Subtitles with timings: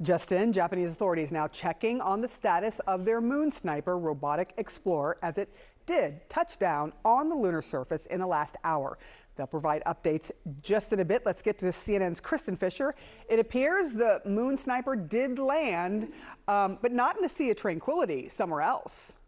[0.00, 5.18] Just in, Japanese authorities now checking on the status of their Moon Sniper robotic explorer
[5.22, 5.50] as it
[5.84, 8.98] did touch down on the lunar surface in the last hour.
[9.36, 10.30] They'll provide updates
[10.62, 11.22] just in a bit.
[11.24, 12.94] Let's get to CNN's Kristin Fisher.
[13.28, 16.12] It appears the Moon Sniper did land,
[16.48, 19.18] um, but not in the Sea of Tranquility, somewhere else.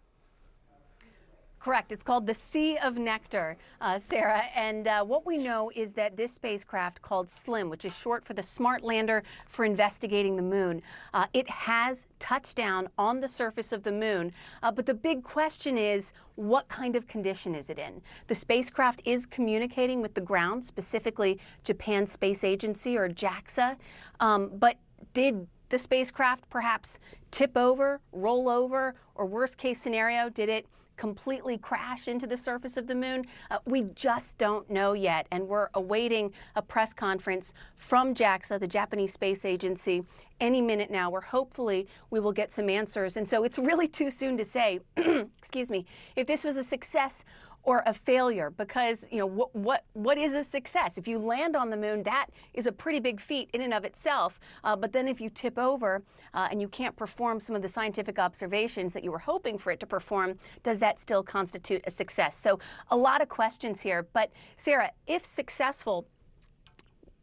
[1.64, 1.92] Correct.
[1.92, 4.42] It's called the Sea of Nectar, uh, Sarah.
[4.54, 8.34] And uh, what we know is that this spacecraft called SLIM, which is short for
[8.34, 10.82] the Smart Lander for Investigating the Moon,
[11.14, 14.30] uh, it has touched down on the surface of the moon.
[14.62, 18.02] Uh, but the big question is, what kind of condition is it in?
[18.26, 23.76] The spacecraft is communicating with the ground, specifically Japan Space Agency or JAXA.
[24.20, 24.76] Um, but
[25.14, 27.00] did the spacecraft perhaps
[27.32, 32.76] tip over, roll over, or worst case scenario, did it completely crash into the surface
[32.76, 33.24] of the moon?
[33.50, 38.68] Uh, we just don't know yet, and we're awaiting a press conference from JAXA, the
[38.68, 40.04] Japanese Space Agency,
[40.38, 43.16] any minute now, where hopefully we will get some answers.
[43.16, 47.24] And so it's really too soon to say, excuse me, if this was a success
[47.64, 50.98] or a failure because you know what what what is a success?
[50.98, 53.84] If you land on the moon that is a pretty big feat in and of
[53.84, 54.38] itself.
[54.62, 56.02] Uh, but then if you tip over
[56.34, 59.70] uh, and you can't perform some of the scientific observations that you were hoping for
[59.70, 62.36] it to perform does that still constitute a success?
[62.36, 62.58] So
[62.90, 64.06] a lot of questions here.
[64.12, 66.06] But sarah if successful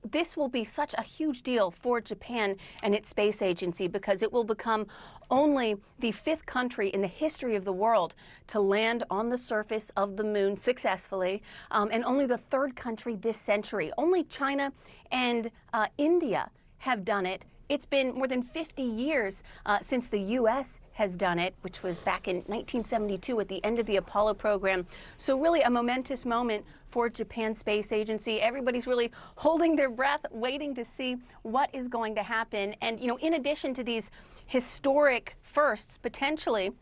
[0.03, 4.31] this will be such a huge deal for Japan and its space agency because it
[4.31, 4.87] will become
[5.29, 8.15] only the fifth country in the history of the world
[8.47, 13.15] to land on the surface of the moon successfully, um, and only the third country
[13.15, 13.91] this century.
[13.97, 14.73] Only China
[15.11, 20.19] and uh, India have done it it's been more than 50 years uh, since the
[20.19, 20.81] U.S.
[20.91, 24.85] has done it, which was back in 1972 at the end of the Apollo program.
[25.15, 28.41] So, really, a momentous moment for Japan Space Agency.
[28.41, 32.75] Everybody's really holding their breath, waiting to see what is going to happen.
[32.81, 34.11] And, you know, in addition to these
[34.47, 36.73] historic firsts, potentially,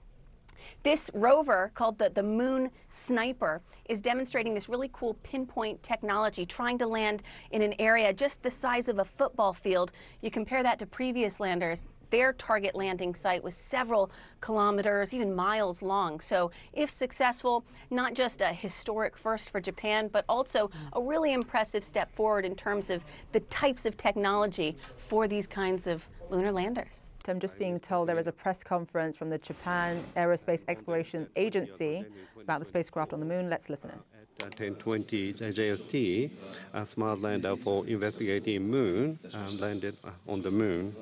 [0.83, 6.77] this rover called the, the Moon Sniper is demonstrating this really cool pinpoint technology, trying
[6.77, 9.91] to land in an area just the size of a football field.
[10.21, 14.11] You compare that to previous landers, their target landing site was several
[14.41, 16.19] kilometers, even miles long.
[16.19, 21.83] So, if successful, not just a historic first for Japan, but also a really impressive
[21.83, 27.08] step forward in terms of the types of technology for these kinds of lunar landers.
[27.29, 32.03] I'm just being told there is a press conference from the Japan Aerospace Exploration Agency
[32.41, 33.49] about the spacecraft on the moon.
[33.49, 33.99] Let's listen in.
[34.41, 36.31] At 1020 JST,
[36.73, 40.95] a smart lander for investigating moon uh, landed uh, on the moon.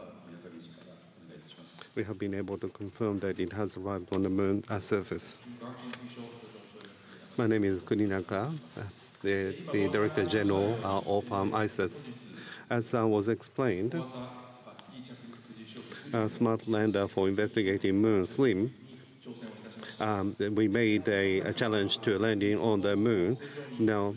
[1.95, 5.37] We have been able to confirm that it has arrived on the moon uh, surface.
[7.37, 8.81] My name is Kuninaka, uh,
[9.21, 12.09] the, the Director General uh, of um, ISAS.
[12.69, 14.01] As uh, was explained, uh,
[16.29, 18.73] smart lander for investigating moon SLIM.
[19.99, 23.37] Um, we made a, a, challenge to landing on the moon.
[23.79, 24.13] Now,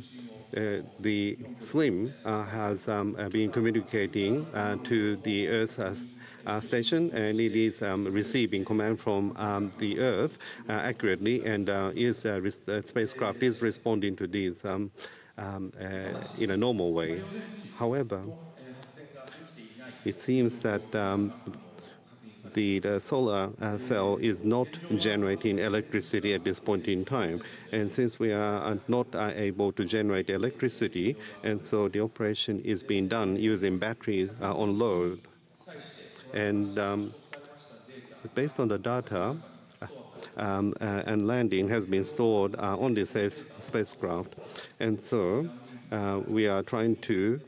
[0.57, 5.79] uh, the SLIM uh, has um, uh, been communicating uh, to the Earth
[6.47, 12.27] uh, station, and it is um, receiving command from um, the Earth accurately, and is
[12.85, 14.91] spacecraft is responding to these um,
[15.39, 15.73] um,
[16.39, 17.23] in a normal way.
[17.77, 18.25] However,
[20.05, 20.83] it seems that
[22.55, 27.43] the, the solar uh, cell is not generating electricity at this point in time.
[27.73, 32.61] And since we are uh, not uh, able to generate electricity, and so the operation
[32.63, 35.21] is being done using batteries on load.
[36.33, 37.15] And um,
[38.35, 39.37] based on the data,
[40.37, 43.15] um, uh, and landing has been stored uh, on this
[43.61, 44.35] spacecraft.
[44.79, 45.49] And so
[45.93, 47.41] uh, we are trying to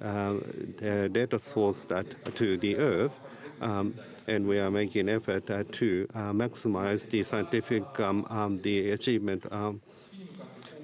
[0.00, 2.06] data source that
[2.36, 3.18] to the Earth
[3.60, 3.94] um,
[4.28, 9.44] and we are making effort uh, to uh, maximize the scientific um, um, the achievement.
[9.52, 9.80] Um,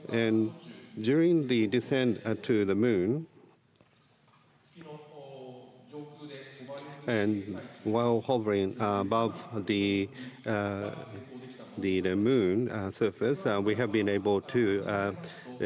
[0.08, 0.52] and
[1.00, 3.26] during the descent uh, to the moon,
[7.06, 9.34] and while hovering above
[9.66, 10.08] the
[11.78, 15.12] the, the moon uh, surface, uh, we have been able to uh,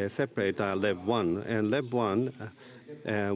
[0.09, 1.45] separate LEV 1.
[1.47, 2.53] And LEV 1,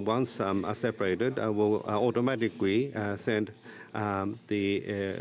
[0.05, 3.50] once um, separated, will automatically send
[3.94, 5.16] um, the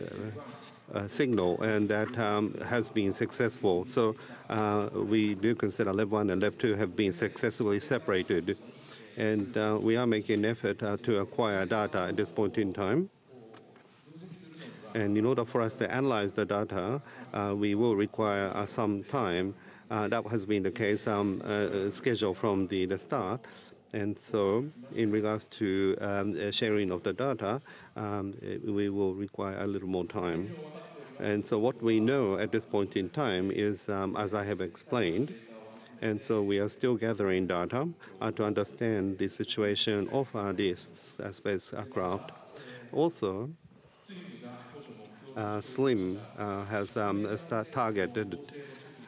[0.93, 3.85] uh, uh, signal, and that um, has been successful.
[3.85, 4.15] So
[4.49, 8.57] uh, we do consider LEV 1 and LEV 2 have been successfully separated.
[9.17, 13.09] And we are making an effort to acquire data at this point in time.
[14.95, 17.01] And in order for us to analyze the data,
[17.33, 19.53] uh, we will require uh, some time.
[19.91, 21.41] Uh, that has been the case um,
[21.91, 23.41] scheduled from the, the start.
[23.93, 24.65] And so,
[24.95, 27.61] in regards to um, uh, sharing of the data,
[27.95, 30.55] um, uh, we will require a little more time.
[31.19, 34.61] And so, what we know at this point in time is, um, as I have
[34.61, 35.33] explained,
[36.01, 37.87] and so we are still gathering data
[38.21, 42.31] uh, to understand the situation of uh, this uh, spacecraft.
[42.93, 43.49] Also,
[45.35, 47.27] uh, SLIM uh, has um,
[47.71, 48.39] targeted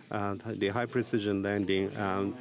[0.09, 2.35] the high precision landing um,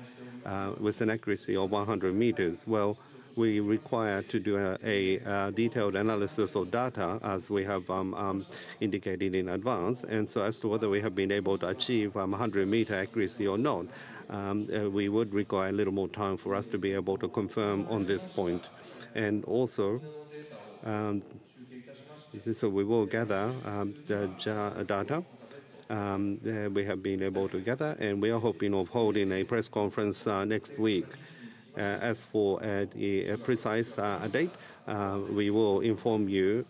[0.46, 2.64] uh, with an accuracy of 100 meters.
[2.66, 2.96] Well,
[3.36, 8.14] we require to do a, a, a, detailed analysis of data as we have um,
[8.14, 8.44] um,
[8.80, 10.02] indicated in advance.
[10.04, 13.46] And so as to whether we have been able to achieve um, 100 meter accuracy
[13.46, 13.86] or not,
[14.30, 17.28] um, uh, we would require a little more time for us to be able to
[17.28, 18.68] confirm on this point.
[19.14, 20.00] And also,
[20.84, 21.22] um,
[22.56, 24.28] so we will gather um, the
[24.86, 25.24] data
[25.90, 30.26] we have been able to gather, and we are hoping of holding a press conference
[30.26, 31.06] uh, next week.
[31.76, 34.50] Uh, as for uh, a precise uh, date,
[34.88, 36.64] uh, we will inform you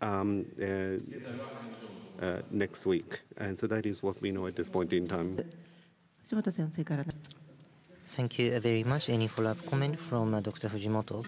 [0.00, 3.20] um, uh, next week.
[3.36, 5.38] And so that is what we know at this point in time.
[8.08, 9.08] Thank you very much.
[9.08, 10.68] Any follow-up comment from Dr.
[10.68, 11.24] Fujimoto?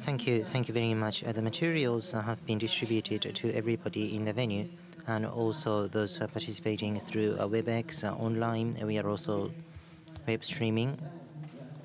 [0.00, 0.44] Thank you.
[0.44, 1.22] Thank you very much.
[1.22, 4.68] the materials have been distributed to everybody in the venue
[5.08, 8.74] and also those who are participating through uh, WebEx uh, online.
[8.82, 9.50] We are also
[10.26, 10.98] web streaming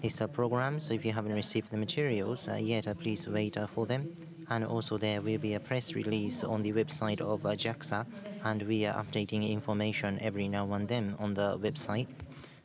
[0.02, 0.80] this uh, program.
[0.80, 4.14] So if you haven't received the materials yet, please wait for them.
[4.50, 8.06] And also there will be a press release on the website of JAXA,
[8.44, 12.08] and we are updating information every now and then on the website.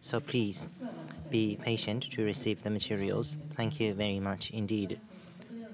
[0.00, 0.68] So please
[1.30, 3.38] be patient to receive the materials.
[3.54, 5.00] Thank you very much indeed.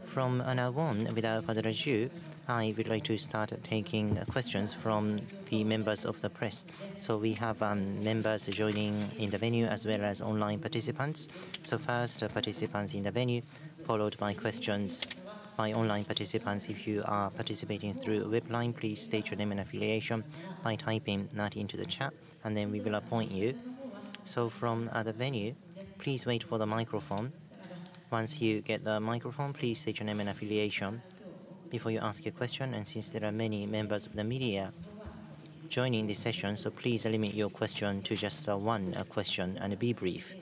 [0.07, 2.09] From now on, without further ado,
[2.47, 5.21] I would like to start taking questions from
[5.51, 6.67] the members of the press.
[6.97, 11.29] So we have um, members joining in the venue as well as online participants.
[11.63, 13.43] So first, uh, participants in the venue,
[13.87, 15.07] followed by questions
[15.57, 16.69] by online participants.
[16.69, 20.23] If you are participating through web line, please state your name and affiliation
[20.63, 22.13] by typing that into the chat,
[22.45, 23.55] and then we will appoint you.
[24.25, 25.55] So from uh, the venue,
[25.99, 27.33] please wait for the microphone.
[28.11, 31.03] Once you get the microphone, please state your name and affiliation
[31.71, 32.75] before you ask a question.
[32.75, 34.73] And since there are many members of the media
[35.69, 40.35] joining this session, so please limit your question to just one question and be brief.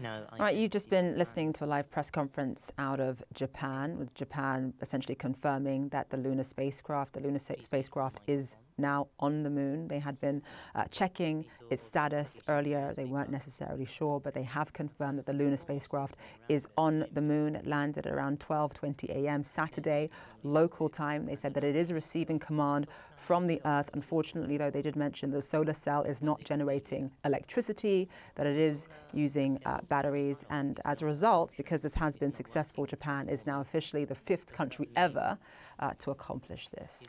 [0.00, 3.98] Now, All right, you've just been listening to a live press conference out of Japan,
[3.98, 9.48] with Japan essentially confirming that the lunar spacecraft, the lunar spacecraft, is now on the
[9.48, 9.88] moon.
[9.88, 10.42] They had been
[10.74, 12.92] uh, checking its status earlier.
[12.94, 16.16] They weren't necessarily sure, but they have confirmed that the lunar spacecraft
[16.48, 17.56] is on the moon.
[17.56, 19.44] It landed around 12:20 a.m.
[19.44, 20.10] Saturday
[20.42, 21.24] local time.
[21.24, 23.90] They said that it is receiving command from the Earth.
[23.94, 28.88] Unfortunately, though, they did mention the solar cell is not generating electricity, that it is
[29.12, 33.60] using uh, batteries, and as a result, because this has been successful, Japan is now
[33.60, 35.38] officially the fifth country ever
[35.78, 37.06] uh, to accomplish this.